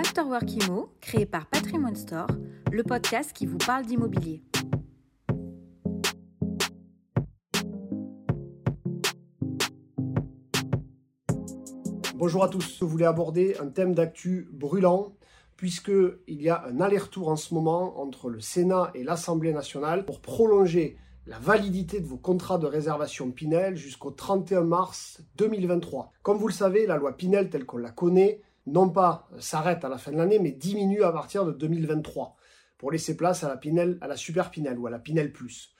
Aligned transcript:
Afterwork 0.00 0.50
Imo, 0.54 0.88
créé 1.02 1.26
par 1.26 1.44
Patrimoine 1.44 1.94
Store, 1.94 2.28
le 2.72 2.82
podcast 2.82 3.34
qui 3.34 3.44
vous 3.44 3.58
parle 3.58 3.84
d'immobilier. 3.84 4.42
Bonjour 12.14 12.42
à 12.42 12.48
tous, 12.48 12.78
je 12.80 12.84
voulais 12.86 13.04
aborder 13.04 13.58
un 13.60 13.66
thème 13.66 13.94
d'actu 13.94 14.48
brûlant 14.50 15.12
puisqu'il 15.58 16.40
y 16.40 16.48
a 16.48 16.64
un 16.64 16.80
aller-retour 16.80 17.28
en 17.28 17.36
ce 17.36 17.52
moment 17.52 18.00
entre 18.00 18.30
le 18.30 18.40
Sénat 18.40 18.92
et 18.94 19.04
l'Assemblée 19.04 19.52
nationale 19.52 20.06
pour 20.06 20.22
prolonger 20.22 20.96
la 21.26 21.38
validité 21.38 22.00
de 22.00 22.06
vos 22.06 22.16
contrats 22.16 22.56
de 22.56 22.66
réservation 22.66 23.30
Pinel 23.30 23.76
jusqu'au 23.76 24.12
31 24.12 24.62
mars 24.62 25.22
2023. 25.36 26.10
Comme 26.22 26.38
vous 26.38 26.48
le 26.48 26.54
savez, 26.54 26.86
la 26.86 26.96
loi 26.96 27.18
Pinel 27.18 27.50
telle 27.50 27.66
qu'on 27.66 27.76
la 27.76 27.90
connaît, 27.90 28.40
non 28.70 28.88
pas 28.88 29.28
s'arrête 29.38 29.84
à 29.84 29.88
la 29.88 29.98
fin 29.98 30.12
de 30.12 30.16
l'année, 30.16 30.38
mais 30.38 30.52
diminue 30.52 31.02
à 31.02 31.12
partir 31.12 31.44
de 31.44 31.52
2023 31.52 32.36
pour 32.78 32.90
laisser 32.90 33.16
place 33.16 33.44
à 33.44 33.48
la 33.48 33.56
Pinel, 33.56 33.98
à 34.00 34.08
la 34.08 34.16
Super 34.16 34.50
Pinel 34.50 34.78
ou 34.78 34.86
à 34.86 34.90
la 34.90 34.98
Pinel 34.98 35.32
Plus. 35.32 35.74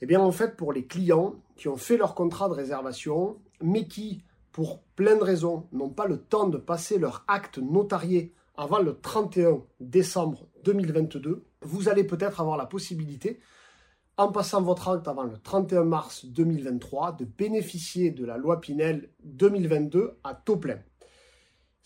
Eh 0.00 0.06
bien, 0.06 0.20
en 0.20 0.32
fait, 0.32 0.56
pour 0.56 0.72
les 0.72 0.86
clients 0.86 1.36
qui 1.56 1.68
ont 1.68 1.76
fait 1.76 1.96
leur 1.96 2.14
contrat 2.14 2.48
de 2.48 2.54
réservation, 2.54 3.40
mais 3.62 3.86
qui, 3.86 4.24
pour 4.52 4.82
plein 4.96 5.16
de 5.16 5.22
raisons, 5.22 5.68
n'ont 5.72 5.88
pas 5.88 6.06
le 6.06 6.18
temps 6.18 6.48
de 6.48 6.58
passer 6.58 6.98
leur 6.98 7.24
acte 7.28 7.58
notarié 7.58 8.34
avant 8.56 8.78
le 8.78 9.00
31 9.00 9.62
décembre 9.80 10.46
2022, 10.64 11.44
vous 11.62 11.88
allez 11.88 12.04
peut-être 12.04 12.40
avoir 12.40 12.56
la 12.56 12.66
possibilité, 12.66 13.40
en 14.16 14.30
passant 14.30 14.62
votre 14.62 14.88
acte 14.88 15.08
avant 15.08 15.24
le 15.24 15.38
31 15.38 15.84
mars 15.84 16.26
2023, 16.26 17.12
de 17.12 17.24
bénéficier 17.24 18.10
de 18.10 18.24
la 18.24 18.36
loi 18.36 18.60
Pinel 18.60 19.10
2022 19.24 20.18
à 20.22 20.34
taux 20.34 20.56
plein. 20.56 20.78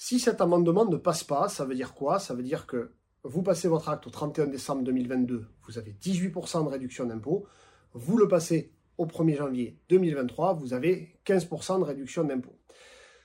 Si 0.01 0.21
cet 0.21 0.41
amendement 0.41 0.85
ne 0.85 0.97
passe 0.97 1.25
pas, 1.25 1.49
ça 1.49 1.65
veut 1.65 1.75
dire 1.75 1.93
quoi? 1.93 2.21
Ça 2.21 2.33
veut 2.33 2.45
dire 2.45 2.69
que 2.69 2.93
vous 3.25 3.43
passez 3.43 3.67
votre 3.67 3.89
acte 3.89 4.07
au 4.07 4.11
31 4.11 4.47
décembre 4.47 4.85
2022, 4.85 5.49
vous 5.67 5.77
avez 5.77 5.91
18% 6.01 6.65
de 6.65 6.69
réduction 6.69 7.05
d'impôt. 7.05 7.47
Vous 7.95 8.17
le 8.17 8.29
passez 8.29 8.73
au 8.97 9.07
1er 9.07 9.37
janvier 9.37 9.77
2023, 9.89 10.53
vous 10.55 10.73
avez 10.73 11.19
15% 11.27 11.81
de 11.81 11.85
réduction 11.85 12.23
d'impôt. 12.23 12.57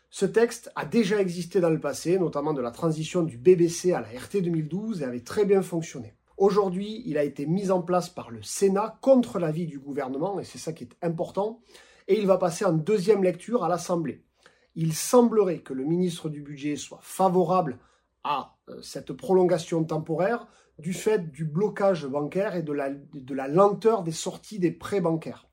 Ce 0.10 0.26
texte 0.26 0.72
a 0.76 0.86
déjà 0.86 1.22
existé 1.22 1.60
dans 1.60 1.70
le 1.70 1.80
passé, 1.80 2.18
notamment 2.18 2.54
de 2.54 2.62
la 2.62 2.72
transition 2.72 3.22
du 3.22 3.38
BBC 3.38 3.94
à 3.94 4.02
la 4.02 4.08
RT 4.08 4.42
2012 4.42 5.04
et 5.04 5.06
avait 5.06 5.20
très 5.20 5.46
bien 5.46 5.62
fonctionné. 5.62 6.16
Aujourd'hui, 6.38 7.04
il 7.06 7.20
a 7.20 7.24
été 7.24 7.46
mis 7.46 7.70
en 7.70 7.84
place 7.84 8.10
par 8.10 8.32
le 8.32 8.42
Sénat 8.42 8.98
contre 9.00 9.38
l'avis 9.38 9.68
du 9.68 9.78
gouvernement, 9.78 10.40
et 10.40 10.44
c'est 10.44 10.58
ça 10.58 10.74
qui 10.74 10.86
est 10.86 10.98
important, 11.04 11.62
et 12.08 12.20
il 12.20 12.26
va 12.26 12.40
passer 12.40 12.66
en 12.66 12.74
deuxième 12.74 13.24
lecture 13.24 13.64
à 13.64 13.70
l'Assemblée. 13.70 14.24
Il 14.76 14.94
semblerait 14.94 15.60
que 15.60 15.74
le 15.74 15.84
ministre 15.84 16.30
du 16.30 16.42
Budget 16.42 16.76
soit 16.76 17.00
favorable 17.02 17.80
à 18.24 18.56
euh, 18.70 18.82
cette 18.82 19.14
prolongation 19.14 19.84
temporaire 19.84 20.48
du 20.80 20.94
fait 20.94 21.32
du 21.32 21.46
blocage 21.46 22.06
bancaire 22.08 22.56
et 22.56 22.64
de 22.64 22.74
la, 22.74 22.90
de 22.90 23.34
la 23.34 23.48
lenteur 23.48 24.04
des 24.04 24.12
sorties 24.12 24.60
des 24.60 24.72
prêts 24.72 25.02
bancaires. 25.02 25.48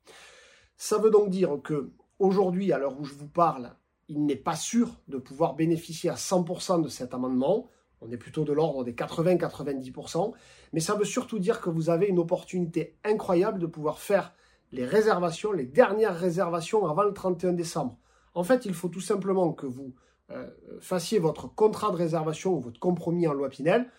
Ça 0.77 0.97
veut 0.97 1.11
donc 1.11 1.29
dire 1.29 1.59
que 1.63 1.91
aujourd'hui, 2.17 2.71
à 2.71 2.79
l'heure 2.79 2.99
où 2.99 3.05
je 3.05 3.13
vous 3.13 3.27
parle, 3.27 3.75
il 4.07 4.25
n'est 4.25 4.35
pas 4.35 4.55
sûr 4.55 4.99
de 5.07 5.17
pouvoir 5.17 5.55
bénéficier 5.55 6.09
à 6.09 6.15
100% 6.15 6.81
de 6.81 6.87
cet 6.87 7.13
amendement. 7.13 7.69
On 8.01 8.11
est 8.11 8.17
plutôt 8.17 8.43
de 8.43 8.51
l'ordre 8.51 8.83
des 8.83 8.93
80-90%. 8.93 10.33
Mais 10.73 10.79
ça 10.79 10.95
veut 10.95 11.05
surtout 11.05 11.39
dire 11.39 11.61
que 11.61 11.69
vous 11.69 11.89
avez 11.89 12.07
une 12.07 12.19
opportunité 12.19 12.97
incroyable 13.03 13.59
de 13.59 13.67
pouvoir 13.67 13.99
faire 13.99 14.33
les 14.71 14.85
réservations, 14.85 15.51
les 15.51 15.65
dernières 15.65 16.17
réservations 16.17 16.87
avant 16.87 17.03
le 17.03 17.13
31 17.13 17.53
décembre. 17.53 17.97
En 18.33 18.43
fait, 18.43 18.65
il 18.65 18.73
faut 18.73 18.89
tout 18.89 19.01
simplement 19.01 19.53
que 19.53 19.65
vous 19.65 19.93
euh, 20.31 20.49
fassiez 20.79 21.19
votre 21.19 21.47
contrat 21.53 21.91
de 21.91 21.97
réservation 21.97 22.55
ou 22.55 22.61
votre 22.61 22.79
compromis 22.79 23.27
en 23.27 23.33
loi 23.33 23.49
Pinel 23.49 23.89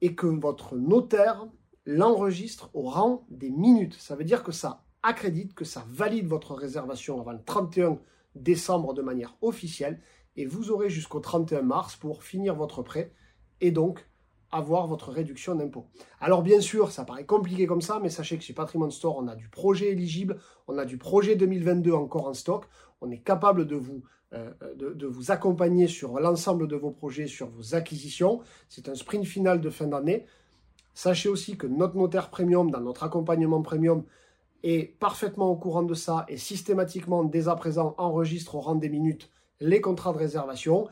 et 0.00 0.14
que 0.14 0.26
votre 0.26 0.76
notaire 0.76 1.46
l'enregistre 1.86 2.70
au 2.74 2.82
rang 2.82 3.26
des 3.30 3.50
minutes. 3.50 3.94
Ça 3.94 4.14
veut 4.14 4.24
dire 4.24 4.42
que 4.42 4.52
ça 4.52 4.84
accrédite, 5.02 5.54
que 5.54 5.64
ça 5.64 5.84
valide 5.88 6.26
votre 6.26 6.54
réservation 6.54 7.20
avant 7.20 7.32
le 7.32 7.42
31 7.42 7.98
décembre 8.34 8.94
de 8.94 9.02
manière 9.02 9.36
officielle 9.40 10.00
et 10.36 10.46
vous 10.46 10.70
aurez 10.70 10.88
jusqu'au 10.88 11.20
31 11.20 11.62
mars 11.62 11.96
pour 11.96 12.22
finir 12.22 12.54
votre 12.54 12.82
prêt 12.82 13.12
et 13.60 13.70
donc 13.70 14.06
avoir 14.52 14.86
votre 14.86 15.10
réduction 15.10 15.54
d'impôt. 15.54 15.86
Alors 16.20 16.42
bien 16.42 16.60
sûr, 16.60 16.92
ça 16.92 17.04
paraît 17.04 17.24
compliqué 17.24 17.66
comme 17.66 17.80
ça, 17.80 17.98
mais 18.02 18.10
sachez 18.10 18.36
que 18.36 18.44
chez 18.44 18.52
Patrimoine 18.52 18.90
Store, 18.90 19.16
on 19.16 19.26
a 19.26 19.34
du 19.34 19.48
projet 19.48 19.90
éligible, 19.90 20.38
on 20.68 20.78
a 20.78 20.84
du 20.84 20.98
projet 20.98 21.34
2022 21.34 21.92
encore 21.92 22.28
en 22.28 22.34
stock, 22.34 22.66
on 23.00 23.10
est 23.10 23.18
capable 23.18 23.66
de 23.66 23.76
vous, 23.76 24.02
euh, 24.34 24.52
de, 24.76 24.92
de, 24.92 25.06
vous 25.06 25.30
accompagner 25.30 25.88
sur 25.88 26.20
l'ensemble 26.20 26.68
de 26.68 26.76
vos 26.76 26.90
projets, 26.90 27.26
sur 27.26 27.48
vos 27.48 27.74
acquisitions. 27.74 28.40
C'est 28.68 28.88
un 28.88 28.94
sprint 28.94 29.24
final 29.24 29.60
de 29.60 29.70
fin 29.70 29.86
d'année. 29.86 30.26
Sachez 30.94 31.28
aussi 31.28 31.56
que 31.56 31.66
notre 31.66 31.96
notaire 31.96 32.30
premium, 32.30 32.70
dans 32.70 32.80
notre 32.80 33.02
accompagnement 33.02 33.62
premium, 33.62 34.04
est 34.62 34.98
parfaitement 34.98 35.50
au 35.50 35.56
courant 35.56 35.82
de 35.82 35.94
ça 35.94 36.24
et 36.28 36.36
systématiquement, 36.36 37.24
dès 37.24 37.48
à 37.48 37.56
présent, 37.56 37.94
enregistre 37.98 38.54
au 38.54 38.60
rang 38.60 38.74
des 38.74 38.88
minutes 38.88 39.30
les 39.60 39.80
contrats 39.80 40.12
de 40.12 40.18
réservation. 40.18 40.88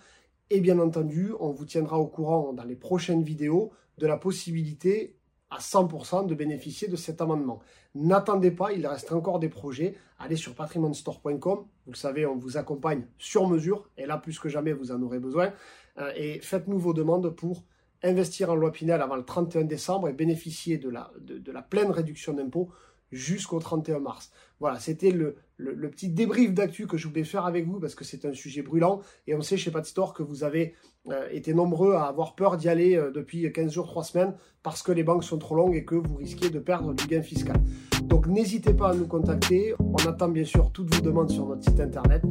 Et 0.51 0.61
bien 0.61 0.81
entendu, 0.81 1.33
on 1.39 1.51
vous 1.51 1.65
tiendra 1.65 1.99
au 1.99 2.07
courant 2.07 2.53
dans 2.53 2.65
les 2.65 2.75
prochaines 2.75 3.23
vidéos 3.23 3.71
de 3.99 4.07
la 4.09 4.17
possibilité 4.17 5.17
à 5.49 5.59
100% 5.59 6.27
de 6.27 6.35
bénéficier 6.35 6.89
de 6.89 6.97
cet 6.97 7.21
amendement. 7.21 7.61
N'attendez 7.95 8.51
pas, 8.51 8.73
il 8.73 8.85
reste 8.87 9.13
encore 9.13 9.39
des 9.39 9.49
projets. 9.49 9.97
Allez 10.19 10.37
sur 10.37 10.55
patrimonestore.com. 10.55 11.67
Vous 11.87 11.93
le 11.93 11.97
savez, 11.97 12.27
on 12.27 12.37
vous 12.37 12.57
accompagne 12.57 13.05
sur 13.19 13.49
mesure. 13.49 13.89
Et 13.97 14.07
là, 14.07 14.17
plus 14.17 14.39
que 14.41 14.49
jamais, 14.49 14.73
vous 14.73 14.91
en 14.91 15.01
aurez 15.03 15.21
besoin. 15.21 15.53
Euh, 15.99 16.13
et 16.17 16.41
faites-nous 16.41 16.79
vos 16.79 16.95
demandes 16.95 17.31
pour 17.31 17.65
investir 18.03 18.51
en 18.51 18.55
loi 18.55 18.73
Pinel 18.73 19.03
avant 19.03 19.17
le 19.17 19.25
31 19.25 19.65
décembre 19.65 20.09
et 20.09 20.13
bénéficier 20.13 20.79
de 20.79 20.89
la, 20.89 21.13
de, 21.21 21.39
de 21.39 21.53
la 21.53 21.63
pleine 21.63 21.91
réduction 21.91 22.33
d'impôt 22.33 22.71
jusqu'au 23.13 23.59
31 23.59 24.01
mars. 24.01 24.31
Voilà, 24.61 24.79
c'était 24.79 25.11
le, 25.11 25.37
le, 25.61 25.91
petit 25.91 26.09
débrief 26.09 26.53
d'actu 26.53 26.87
que 26.87 26.97
je 26.97 27.09
voulais 27.09 27.25
faire 27.25 27.47
avec 27.47 27.67
vous 27.67 27.81
parce 27.81 27.95
que 27.95 28.05
c'est 28.05 28.25
un 28.25 28.33
sujet 28.33 28.63
brûlant 28.63 29.01
et 29.27 29.35
on 29.35 29.43
sait 29.43 29.57
chez 29.57 29.71
Patstore 29.71 30.15
que 30.15 30.23
vous 30.23 30.45
avez 30.45 30.75
euh, 31.11 31.29
été 31.31 31.55
nombreux 31.55 31.95
à 31.95 32.05
avoir 32.05 32.35
peur 32.35 32.57
d'y 32.57 32.69
aller 32.69 32.97
euh, 32.97 33.11
depuis 33.11 33.51
15 33.53 33.73
jours, 33.73 33.87
3 33.87 34.05
semaines 34.05 34.35
parce 34.63 34.83
que 34.83 34.93
les 34.93 35.03
banques 35.03 35.25
sont 35.25 35.39
trop 35.39 35.55
longues 35.55 35.77
et 35.77 35.85
que 35.85 35.95
vous 35.95 36.17
risquez 36.17 36.51
de 36.51 36.59
perdre 36.59 36.95
du 36.95 37.07
gain 37.07 37.23
fiscal. 37.23 37.57
Donc 38.05 38.27
n'hésitez 38.27 38.75
pas 38.75 38.91
à 38.91 38.95
nous 38.95 39.07
contacter, 39.07 39.75
on 39.79 39.97
attend 39.97 40.29
bien 40.29 40.45
sûr 40.45 40.73
toutes 40.73 40.95
vos 40.95 41.01
demandes 41.01 41.31
sur 41.31 41.47
notre 41.47 41.63
site 41.63 41.81
internet. 41.81 42.23